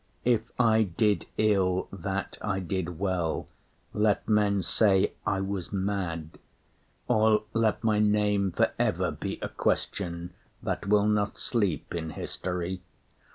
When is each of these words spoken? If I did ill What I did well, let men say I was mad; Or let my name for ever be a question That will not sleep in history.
If 0.25 0.41
I 0.59 0.81
did 0.81 1.27
ill 1.37 1.87
What 1.91 2.39
I 2.41 2.59
did 2.59 2.97
well, 2.97 3.47
let 3.93 4.27
men 4.27 4.63
say 4.63 5.13
I 5.27 5.41
was 5.41 5.71
mad; 5.71 6.39
Or 7.07 7.43
let 7.53 7.83
my 7.83 7.99
name 7.99 8.51
for 8.51 8.71
ever 8.79 9.11
be 9.11 9.37
a 9.43 9.47
question 9.49 10.33
That 10.63 10.87
will 10.87 11.05
not 11.05 11.37
sleep 11.37 11.93
in 11.93 12.09
history. 12.09 12.81